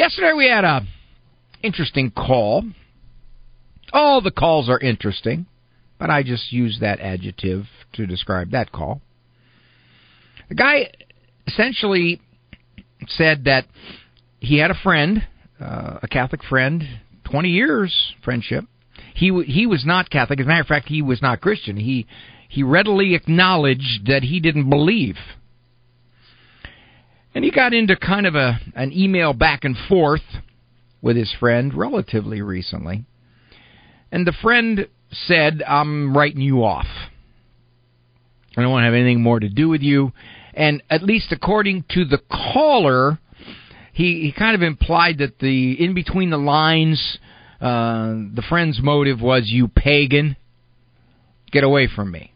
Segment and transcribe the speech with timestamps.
[0.00, 0.80] Yesterday we had a
[1.62, 2.64] interesting call.
[3.92, 5.44] All the calls are interesting,
[5.98, 9.02] but I just use that adjective to describe that call.
[10.48, 10.90] The guy
[11.46, 12.22] essentially
[13.08, 13.66] said that
[14.38, 15.28] he had a friend,
[15.60, 16.82] uh, a Catholic friend,
[17.30, 18.64] 20 years friendship.
[19.14, 20.40] He he was not Catholic.
[20.40, 21.76] As a matter of fact, he was not Christian.
[21.76, 22.06] He
[22.48, 25.16] he readily acknowledged that he didn't believe.
[27.34, 30.22] And he got into kind of a an email back and forth
[31.02, 33.04] with his friend relatively recently.
[34.12, 36.86] And the friend said, I'm writing you off.
[38.56, 40.12] I don't want to have anything more to do with you.
[40.54, 43.18] And at least according to the caller,
[43.92, 47.18] he, he kind of implied that the in between the lines,
[47.60, 50.36] uh, the friend's motive was, You pagan,
[51.52, 52.34] get away from me.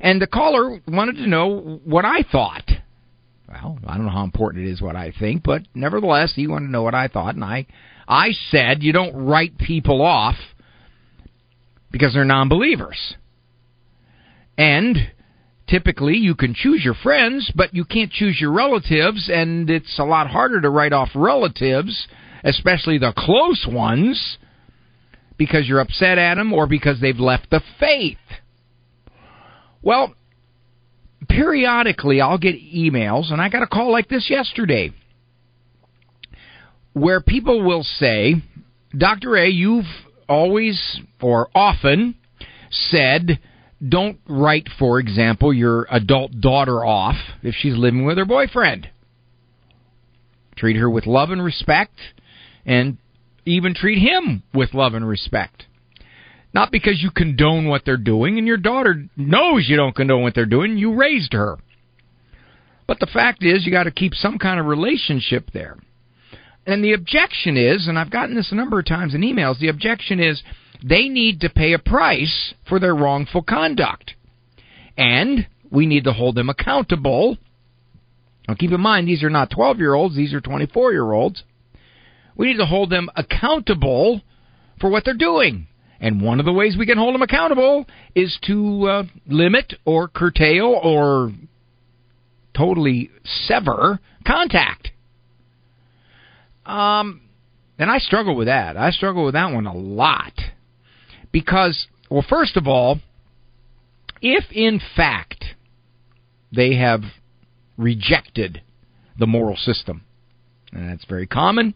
[0.00, 2.68] And the caller wanted to know what I thought.
[3.48, 6.66] Well, I don't know how important it is what I think, but nevertheless, he wanted
[6.66, 7.66] to know what I thought, and I,
[8.08, 10.34] I said you don't write people off
[11.92, 13.14] because they're non-believers.
[14.58, 15.12] And
[15.68, 20.04] typically you can choose your friends, but you can't choose your relatives, and it's a
[20.04, 22.08] lot harder to write off relatives,
[22.42, 24.38] especially the close ones,
[25.36, 28.18] because you're upset at them or because they've left the faith.
[29.82, 30.14] Well,
[31.28, 34.92] periodically I'll get emails, and I got a call like this yesterday,
[36.92, 38.36] where people will say,
[38.96, 39.30] Dr.
[39.30, 39.84] Ray, you've
[40.28, 42.14] always or often
[42.70, 43.38] said,
[43.86, 48.88] don't write, for example, your adult daughter off if she's living with her boyfriend.
[50.56, 51.98] Treat her with love and respect,
[52.64, 52.96] and
[53.44, 55.66] even treat him with love and respect.
[56.56, 60.34] Not because you condone what they're doing, and your daughter knows you don't condone what
[60.34, 60.78] they're doing.
[60.78, 61.58] You raised her.
[62.86, 65.76] But the fact is, you got to keep some kind of relationship there.
[66.64, 69.68] And the objection is, and I've gotten this a number of times in emails, the
[69.68, 70.42] objection is
[70.82, 74.14] they need to pay a price for their wrongful conduct.
[74.96, 77.36] And we need to hold them accountable.
[78.48, 81.42] Now keep in mind, these are not 12 year olds, these are 24 year olds.
[82.34, 84.22] We need to hold them accountable
[84.80, 85.66] for what they're doing.
[86.00, 90.08] And one of the ways we can hold them accountable is to uh, limit or
[90.08, 91.32] curtail or
[92.56, 94.90] totally sever contact.
[96.64, 97.22] Um,
[97.78, 98.76] and I struggle with that.
[98.76, 100.32] I struggle with that one a lot.
[101.32, 102.98] Because, well, first of all,
[104.22, 105.44] if in fact
[106.54, 107.02] they have
[107.76, 108.62] rejected
[109.18, 110.02] the moral system,
[110.72, 111.74] and that's very common,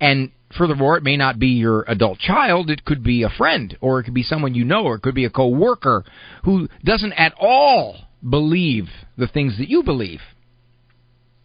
[0.00, 2.70] and furthermore, it may not be your adult child.
[2.70, 5.14] It could be a friend, or it could be someone you know, or it could
[5.14, 6.04] be a coworker
[6.44, 7.96] who doesn't at all
[8.28, 10.20] believe the things that you believe.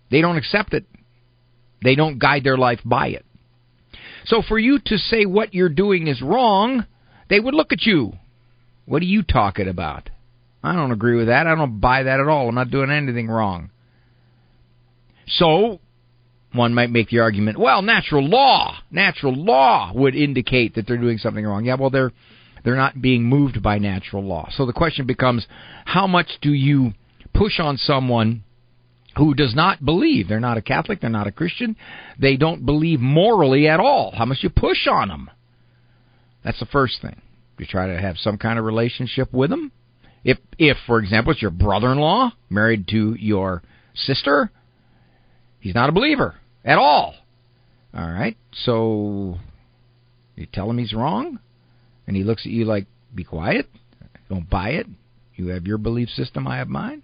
[0.10, 0.86] They don't accept it.
[1.84, 3.26] They don't guide their life by it.
[4.26, 6.86] So for you to say what you're doing is wrong,
[7.30, 8.14] they would look at you.
[8.86, 10.10] What are you talking about?
[10.64, 11.46] I don't agree with that.
[11.46, 12.48] I don't buy that at all.
[12.48, 13.70] I'm not doing anything wrong.
[15.28, 15.80] So
[16.54, 21.18] one might make the argument, well, natural law, natural law would indicate that they're doing
[21.18, 21.66] something wrong.
[21.66, 22.12] Yeah, well, they're
[22.64, 24.50] they're not being moved by natural law.
[24.56, 25.46] So the question becomes,
[25.86, 26.94] how much do you
[27.34, 28.44] push on someone
[29.18, 30.30] who does not believe?
[30.30, 31.76] They're not a Catholic, they're not a Christian,
[32.18, 34.14] they don't believe morally at all.
[34.16, 35.30] How much you push on them?
[36.44, 37.22] That's the first thing.
[37.58, 39.72] You try to have some kind of relationship with them.
[40.24, 43.62] If, if for example, it's your brother-in-law married to your
[43.94, 44.52] sister,
[45.60, 47.16] he's not a believer at all.
[47.94, 49.38] All right, so
[50.36, 51.40] you tell him he's wrong,
[52.08, 53.70] and he looks at you like, "Be quiet,
[54.30, 54.88] don't buy it.
[55.36, 57.04] You have your belief system, I have mine."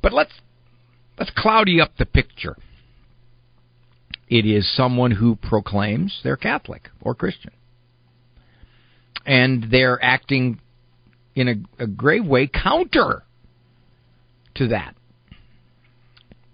[0.00, 0.32] But let's
[1.18, 2.56] let's cloudy up the picture.
[4.28, 7.52] It is someone who proclaims they're Catholic or Christian,
[9.26, 10.60] and they're acting
[11.34, 13.24] in a, a grave way counter
[14.54, 14.94] to that.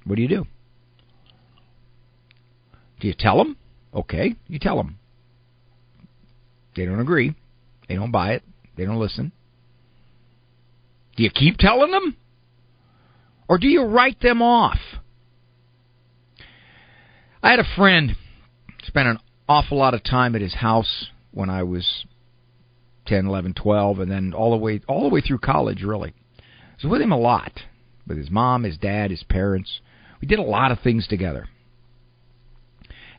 [0.04, 0.46] What do you do?
[3.04, 3.58] Do you tell them?
[3.92, 4.98] Okay, you tell them.
[6.74, 7.34] They don't agree.
[7.86, 8.42] They don't buy it.
[8.78, 9.30] They don't listen.
[11.14, 12.16] Do you keep telling them?
[13.46, 14.78] Or do you write them off?
[17.42, 18.16] I had a friend
[18.84, 22.06] spent an awful lot of time at his house when I was
[23.04, 26.14] 10, 11, 12 and then all the way all the way through college really.
[26.38, 26.42] I
[26.82, 27.52] was with him a lot.
[28.06, 29.80] With his mom, his dad, his parents.
[30.22, 31.50] We did a lot of things together.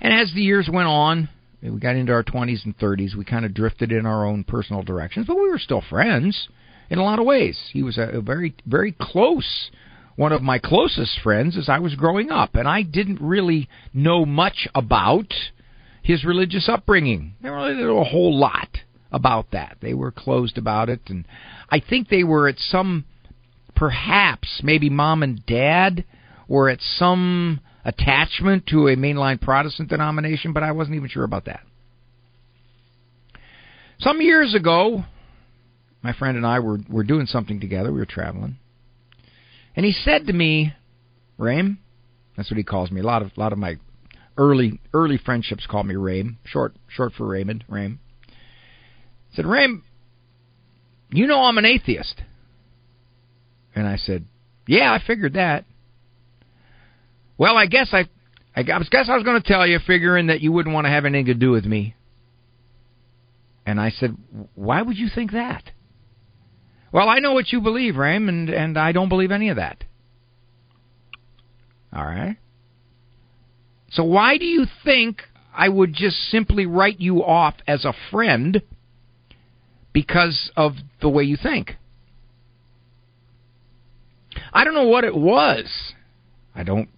[0.02, 1.30] And as the years went on,
[1.62, 4.84] we got into our 20s and 30s, we kind of drifted in our own personal
[4.84, 6.48] directions, but we were still friends
[6.90, 7.60] in a lot of ways.
[7.72, 9.72] He was a, a very, very close
[10.16, 14.26] one of my closest friends as I was growing up, and I didn't really know
[14.26, 15.34] much about
[16.02, 17.34] his religious upbringing.
[17.42, 18.70] They really didn't know a whole lot
[19.12, 19.78] about that.
[19.82, 21.26] They were closed about it, and
[21.70, 23.06] I think they were at some,
[23.76, 26.06] perhaps, maybe mom and dad
[26.48, 31.46] were at some attachment to a mainline Protestant denomination, but I wasn't even sure about
[31.46, 31.62] that.
[34.00, 35.06] Some years ago,
[36.02, 37.92] my friend and I were, were doing something together.
[37.92, 38.58] We were traveling.
[39.76, 40.74] And he said to me,
[41.38, 41.80] Rame,
[42.36, 43.02] that's what he calls me.
[43.02, 43.78] A lot of a lot of my
[44.38, 48.00] early early friendships call me Rame, short short for Raymond, Rame.
[49.30, 49.84] He said, Rame,
[51.10, 52.22] you know I'm an atheist.
[53.76, 54.26] And I said,
[54.68, 55.66] Yeah, I figured that.
[57.38, 58.08] Well, I guess I
[58.56, 61.06] I guess I was going to tell you, figuring that you wouldn't want to have
[61.06, 61.96] anything to do with me.
[63.66, 64.16] And I said,
[64.54, 65.64] Why would you think that?
[66.92, 69.84] Well, I know what you believe, Ram, and, and I don't believe any of that.
[71.94, 72.38] All right.
[73.92, 75.22] So why do you think
[75.54, 78.62] I would just simply write you off as a friend
[79.94, 81.76] because of the way you think?
[84.54, 85.66] I don't know what it was.
[86.54, 86.90] I don't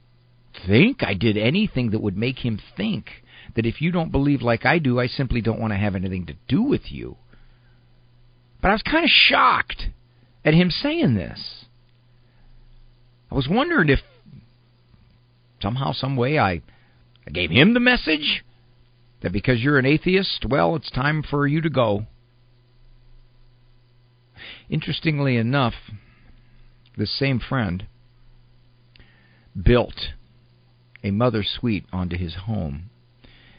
[0.65, 3.09] think I did anything that would make him think
[3.55, 6.25] that if you don't believe like I do, I simply don't want to have anything
[6.27, 7.17] to do with you.
[8.61, 9.87] But I was kind of shocked
[10.43, 11.65] at him saying this.
[13.31, 13.99] I was wondering if
[15.61, 16.61] somehow, some way, I,
[17.25, 18.43] I gave him the message
[19.21, 22.05] that because you're an atheist, well, it's time for you to go.
[24.69, 25.73] Interestingly enough,
[26.95, 27.85] this same friend
[29.61, 29.95] built
[31.03, 32.89] a mother suite onto his home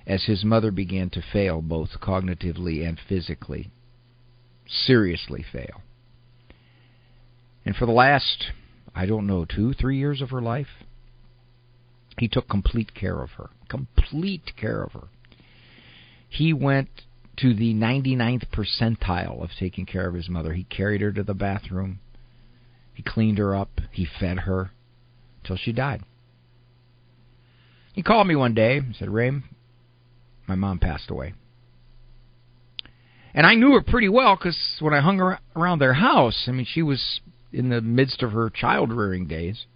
[0.06, 3.70] as his mother began to fail both cognitively and physically
[4.68, 5.82] seriously fail.
[7.64, 8.52] And for the last,
[8.94, 10.84] I don't know, two, three years of her life,
[12.18, 13.50] he took complete care of her.
[13.68, 15.08] Complete care of her.
[16.28, 16.88] He went
[17.38, 20.54] to the 99th percentile of taking care of his mother.
[20.54, 22.00] He carried her to the bathroom.
[22.94, 23.80] He cleaned her up.
[23.92, 24.72] He fed her
[25.44, 26.02] till she died.
[27.98, 29.32] He called me one day and said, Ray,
[30.46, 31.34] my mom passed away.
[33.34, 35.18] And I knew her pretty well because when I hung
[35.56, 37.20] around their house, I mean, she was
[37.52, 39.66] in the midst of her child rearing days.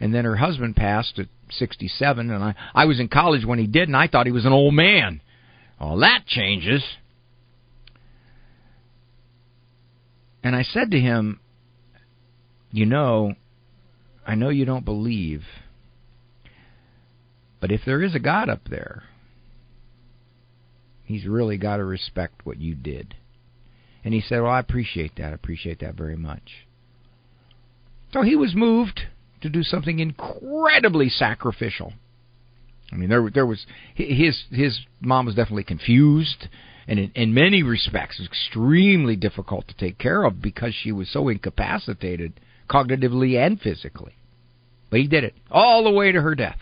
[0.00, 3.68] And then her husband passed at 67, and I, I was in college when he
[3.68, 5.20] did, and I thought he was an old man.
[5.80, 6.82] Well, that changes.
[10.42, 11.38] And I said to him,
[12.72, 13.36] You know,
[14.26, 15.44] I know you don't believe,
[17.64, 19.04] but if there is a God up there,
[21.02, 23.14] He's really got to respect what you did.
[24.04, 25.30] And he said, Well, I appreciate that.
[25.30, 26.66] I appreciate that very much.
[28.12, 29.00] So he was moved
[29.40, 31.94] to do something incredibly sacrificial.
[32.92, 33.64] I mean, there there was
[33.94, 36.48] his his mom was definitely confused,
[36.86, 41.30] and in, in many respects, extremely difficult to take care of because she was so
[41.30, 42.34] incapacitated
[42.68, 44.16] cognitively and physically.
[44.90, 46.58] But he did it all the way to her death.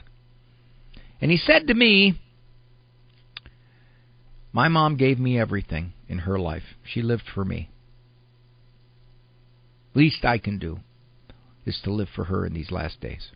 [1.23, 2.21] And he said to me,
[4.53, 6.65] my mom gave me everything in her life.
[6.85, 7.71] She lived for me.
[9.95, 10.81] Least I can do
[11.65, 13.31] is to live for her in these last days.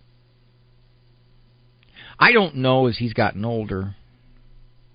[2.18, 3.94] I don't know as he's gotten older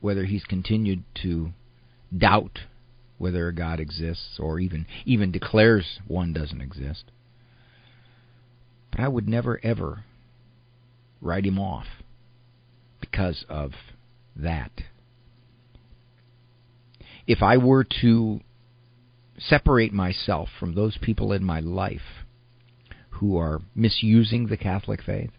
[0.02, 1.52] whether he's continued to
[2.16, 2.60] doubt
[3.18, 7.06] whether a God exists or even even declares one doesn't exist.
[8.90, 10.04] But I would never ever
[11.22, 11.86] write him off
[13.12, 13.72] because of
[14.36, 14.72] that
[17.28, 18.42] if I were to
[19.38, 22.26] separate myself from those people in my life
[23.12, 25.32] who are misusing the Catholic faith,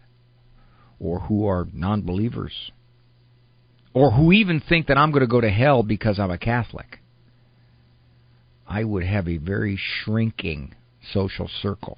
[0.99, 2.71] or who are non believers,
[3.93, 6.99] or who even think that I'm going to go to hell because I'm a Catholic,
[8.67, 10.73] I would have a very shrinking
[11.11, 11.97] social circle.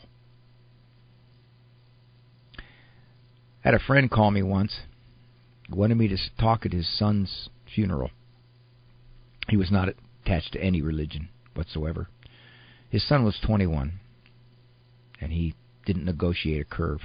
[2.58, 4.74] I had a friend call me once,
[5.70, 8.12] wanted me to talk at his son's funeral.
[9.50, 9.90] He was not
[10.24, 12.08] attached to any religion whatsoever.
[12.90, 14.00] His son was 21,
[15.20, 15.56] and he
[15.86, 17.02] didn't negotiate a curve.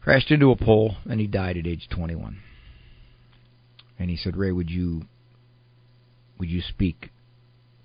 [0.00, 2.38] Crashed into a pole, and he died at age 21.
[3.98, 5.06] And he said, "Ray, would you
[6.38, 7.10] would you speak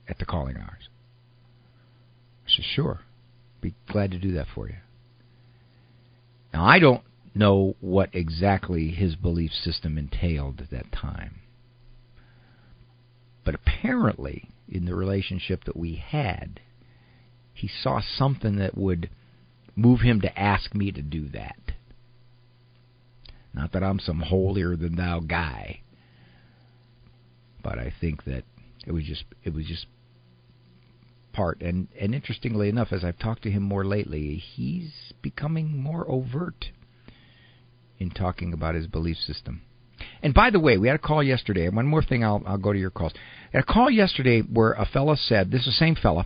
[0.07, 0.89] at the calling hours?"
[2.45, 2.99] I said, "Sure.
[3.61, 4.75] Be glad to do that for you."
[6.53, 11.35] Now I don't know what exactly his belief system entailed at that time.
[13.43, 16.59] But apparently, in the relationship that we had,
[17.53, 19.09] he saw something that would
[19.75, 21.57] move him to ask me to do that.
[23.53, 25.81] Not that I'm some holier than thou guy,
[27.63, 28.43] but I think that
[28.85, 29.85] it was just it was just
[31.33, 36.09] part and and interestingly enough as I've talked to him more lately, he's becoming more
[36.09, 36.71] overt
[38.01, 39.61] in talking about his belief system.
[40.23, 41.69] And by the way, we had a call yesterday.
[41.69, 43.13] One more thing, I'll I'll go to your calls.
[43.53, 46.25] a call yesterday where a fella said, "This is the same fella."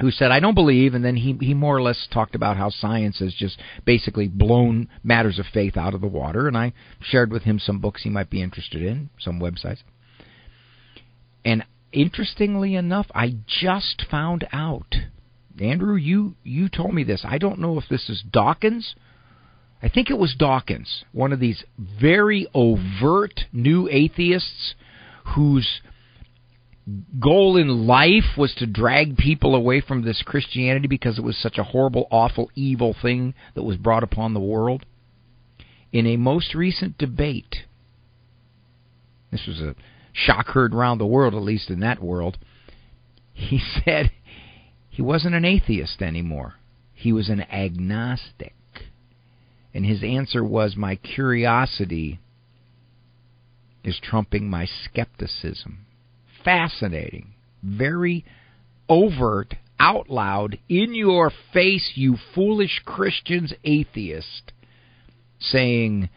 [0.00, 2.70] Who said I don't believe, and then he he more or less talked about how
[2.70, 7.32] science has just basically blown matters of faith out of the water, and I shared
[7.32, 9.82] with him some books he might be interested in, some websites.
[11.44, 14.94] And interestingly enough, I just found out.
[15.60, 17.24] Andrew, you you told me this.
[17.24, 18.94] I don't know if this is Dawkins
[19.82, 24.74] I think it was Dawkins, one of these very overt new atheists
[25.36, 25.80] whose
[27.20, 31.58] goal in life was to drag people away from this Christianity because it was such
[31.58, 34.84] a horrible, awful, evil thing that was brought upon the world.
[35.92, 37.56] In a most recent debate,
[39.30, 39.74] this was a
[40.12, 42.38] shock heard around the world, at least in that world,
[43.32, 44.10] he said
[44.88, 46.54] he wasn't an atheist anymore.
[46.94, 48.54] He was an agnostic.
[49.74, 52.20] And his answer was, My curiosity
[53.84, 55.86] is trumping my skepticism.
[56.44, 57.34] Fascinating.
[57.62, 58.24] Very
[58.88, 64.52] overt, out loud, in your face, you foolish Christians, atheist,
[65.38, 66.08] saying,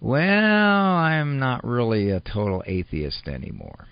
[0.00, 3.88] Well, I'm not really a total atheist anymore.